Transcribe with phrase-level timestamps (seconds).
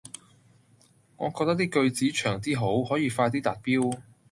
[1.15, 3.99] 我覺得啲句子長啲好，可以快啲達標